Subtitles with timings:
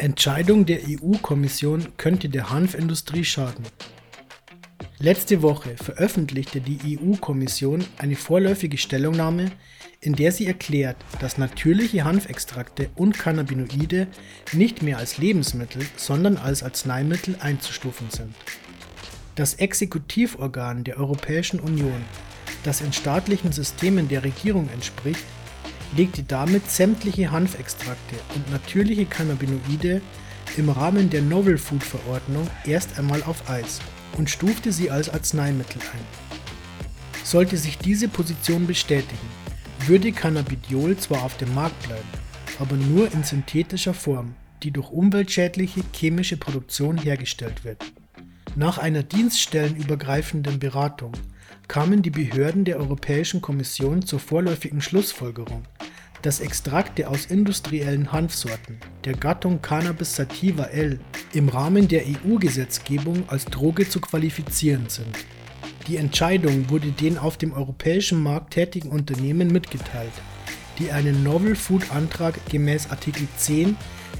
[0.00, 3.66] Entscheidung der EU-Kommission könnte der Hanfindustrie schaden.
[4.98, 9.52] Letzte Woche veröffentlichte die EU-Kommission eine vorläufige Stellungnahme,
[10.00, 14.06] in der sie erklärt, dass natürliche Hanfextrakte und Cannabinoide
[14.54, 18.34] nicht mehr als Lebensmittel, sondern als Arzneimittel einzustufen sind.
[19.34, 22.02] Das Exekutivorgan der Europäischen Union,
[22.64, 25.24] das in staatlichen Systemen der Regierung entspricht,
[25.96, 30.00] legte damit sämtliche Hanfextrakte und natürliche Cannabinoide
[30.56, 33.80] im Rahmen der Novel Food Verordnung erst einmal auf Eis
[34.16, 36.40] und stufte sie als Arzneimittel ein.
[37.24, 39.28] Sollte sich diese Position bestätigen,
[39.86, 42.08] würde Cannabidiol zwar auf dem Markt bleiben,
[42.58, 47.84] aber nur in synthetischer Form, die durch umweltschädliche chemische Produktion hergestellt wird.
[48.56, 51.12] Nach einer dienststellenübergreifenden Beratung
[51.68, 55.62] kamen die Behörden der Europäischen Kommission zur vorläufigen Schlussfolgerung,
[56.22, 60.98] dass Extrakte aus industriellen Hanfsorten der Gattung Cannabis sativa L
[61.32, 65.16] im Rahmen der EU-Gesetzgebung als Droge zu qualifizieren sind.
[65.86, 70.12] Die Entscheidung wurde den auf dem europäischen Markt tätigen Unternehmen mitgeteilt,
[70.78, 73.76] die einen Novel Food Antrag gemäß Artikel 10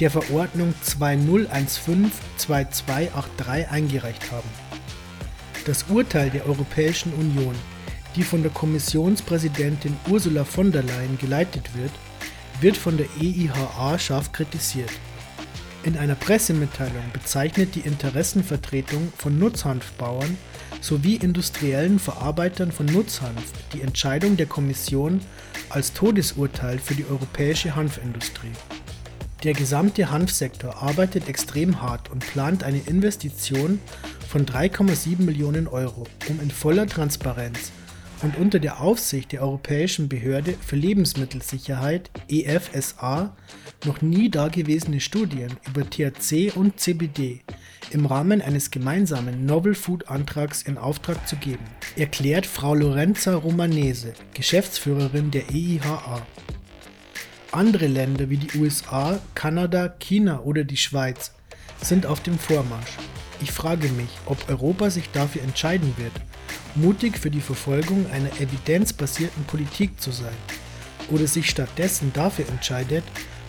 [0.00, 4.48] der Verordnung 2015-2283 eingereicht haben.
[5.66, 7.54] Das Urteil der Europäischen Union
[8.16, 11.90] die von der Kommissionspräsidentin Ursula von der Leyen geleitet wird,
[12.60, 14.90] wird von der EIHA scharf kritisiert.
[15.82, 20.38] In einer Pressemitteilung bezeichnet die Interessenvertretung von Nutzhanfbauern
[20.80, 25.20] sowie industriellen Verarbeitern von Nutzhanf die Entscheidung der Kommission
[25.68, 28.52] als Todesurteil für die europäische Hanfindustrie.
[29.42, 33.78] Der gesamte Hanfsektor arbeitet extrem hart und plant eine Investition
[34.26, 37.72] von 3,7 Millionen Euro, um in voller Transparenz
[38.22, 43.36] und unter der Aufsicht der Europäischen Behörde für Lebensmittelsicherheit EFSA
[43.84, 47.42] noch nie dagewesene Studien über THC und CBD
[47.90, 51.64] im Rahmen eines gemeinsamen Novel Food Antrags in Auftrag zu geben,
[51.96, 56.26] erklärt Frau Lorenza Romanese, Geschäftsführerin der EIHA.
[57.52, 61.32] Andere Länder wie die USA, Kanada, China oder die Schweiz
[61.80, 62.96] sind auf dem Vormarsch.
[63.44, 66.12] Ich frage mich, ob Europa sich dafür entscheiden wird
[66.76, 70.34] mutig für die Verfolgung einer evidenzbasierten Politik zu sein
[71.10, 73.04] oder sich stattdessen dafür entscheidet,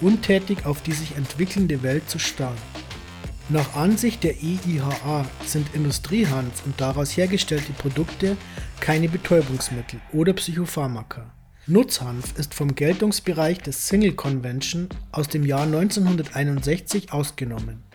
[0.00, 2.56] untätig auf die sich entwickelnde Welt zu starren.
[3.48, 8.36] Nach Ansicht der EIHA sind Industriehanf und daraus hergestellte Produkte
[8.80, 11.32] keine Betäubungsmittel oder Psychopharmaka.
[11.68, 17.85] Nutzhanf ist vom Geltungsbereich des Single Convention aus dem Jahr 1961 ausgenommen.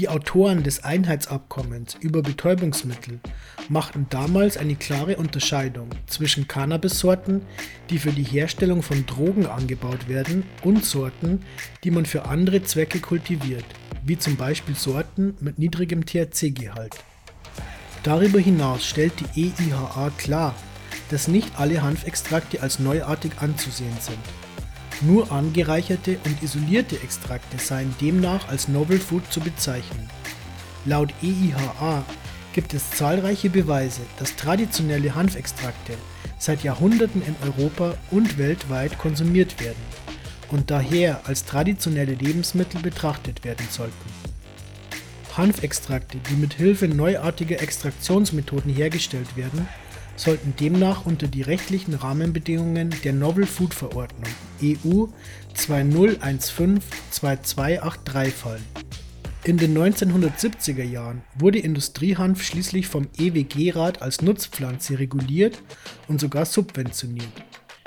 [0.00, 3.20] Die Autoren des Einheitsabkommens über Betäubungsmittel
[3.68, 7.42] machten damals eine klare Unterscheidung zwischen Cannabissorten,
[7.90, 11.42] die für die Herstellung von Drogen angebaut werden, und Sorten,
[11.84, 13.66] die man für andere Zwecke kultiviert,
[14.02, 16.96] wie zum Beispiel Sorten mit niedrigem THC-Gehalt.
[18.02, 20.54] Darüber hinaus stellt die EIHA klar,
[21.10, 24.49] dass nicht alle Hanfextrakte als neuartig anzusehen sind.
[25.02, 30.10] Nur angereicherte und isolierte Extrakte seien demnach als Novel Food zu bezeichnen.
[30.84, 32.04] Laut EIHA
[32.52, 35.94] gibt es zahlreiche Beweise, dass traditionelle Hanfextrakte
[36.38, 39.82] seit Jahrhunderten in Europa und weltweit konsumiert werden
[40.50, 43.94] und daher als traditionelle Lebensmittel betrachtet werden sollten.
[45.36, 49.68] Hanfextrakte, die mit Hilfe neuartiger Extraktionsmethoden hergestellt werden,
[50.20, 54.28] sollten demnach unter die rechtlichen Rahmenbedingungen der Novel Food Verordnung
[54.62, 55.06] EU
[55.56, 58.62] 2015-2283 fallen.
[59.44, 65.62] In den 1970er Jahren wurde Industriehanf schließlich vom EWG-Rat als Nutzpflanze reguliert
[66.08, 67.32] und sogar subventioniert.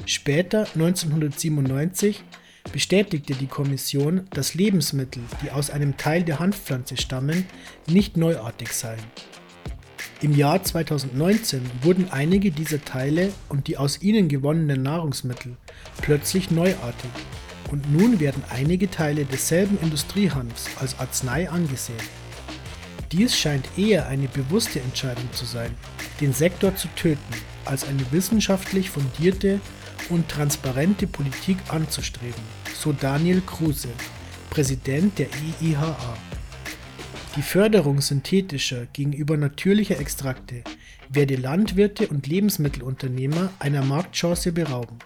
[0.08, 2.24] Später, 1997,
[2.72, 7.46] bestätigte die Kommission, dass Lebensmittel, die aus einem Teil der Hanfpflanze stammen,
[7.88, 9.04] nicht neuartig seien.
[10.24, 15.58] Im Jahr 2019 wurden einige dieser Teile und die aus ihnen gewonnenen Nahrungsmittel
[16.02, 17.10] plötzlich neuartig
[17.70, 22.00] und nun werden einige Teile desselben Industriehanfs als Arznei angesehen.
[23.12, 25.76] Dies scheint eher eine bewusste Entscheidung zu sein,
[26.22, 27.34] den Sektor zu töten,
[27.66, 29.60] als eine wissenschaftlich fundierte
[30.08, 32.44] und transparente Politik anzustreben,
[32.74, 33.90] so Daniel Kruse,
[34.50, 35.28] Präsident der
[35.62, 36.18] IIHA.
[37.36, 40.64] Die Förderung synthetischer gegenüber natürlicher Extrakte
[41.10, 45.00] werde Landwirte und Lebensmittelunternehmer einer Marktchance berauben.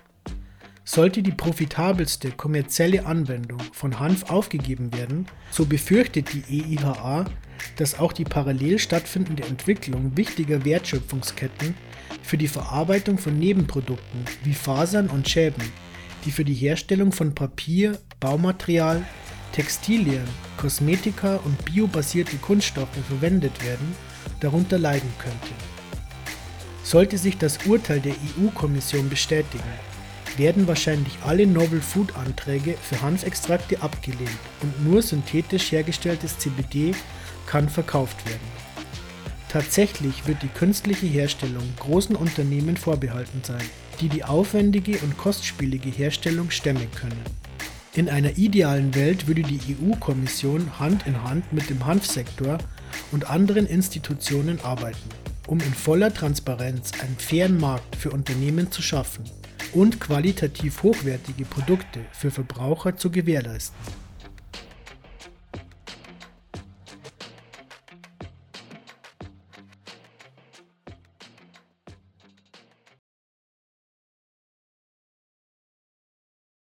[0.84, 7.26] Sollte die profitabelste kommerzielle Anwendung von Hanf aufgegeben werden, so befürchtet die EIHA,
[7.78, 11.76] dass auch die parallel stattfindende Entwicklung wichtiger Wertschöpfungsketten
[12.24, 15.64] für die Verarbeitung von Nebenprodukten wie Fasern und Schäben,
[16.26, 19.06] die für die Herstellung von Papier, Baumaterial,
[19.52, 20.28] Textilien,
[20.58, 23.96] Kosmetika und biobasierte Kunststoffe verwendet werden,
[24.40, 25.54] darunter leiden könnte.
[26.84, 29.64] Sollte sich das Urteil der EU-Kommission bestätigen,
[30.38, 34.30] werden wahrscheinlich alle Novel Food Anträge für Hanfextrakte abgelehnt
[34.62, 36.94] und nur synthetisch hergestelltes CBD
[37.46, 38.68] kann verkauft werden.
[39.50, 43.64] Tatsächlich wird die künstliche Herstellung großen Unternehmen vorbehalten sein,
[44.02, 47.24] die die aufwendige und kostspielige Herstellung stemmen können.
[47.98, 52.60] In einer idealen Welt würde die EU-Kommission Hand in Hand mit dem Hanfsektor
[53.12, 55.10] und anderen Institutionen arbeiten,
[55.48, 59.24] um in voller Transparenz einen fairen Markt für Unternehmen zu schaffen
[59.74, 63.76] und qualitativ hochwertige Produkte für Verbraucher zu gewährleisten.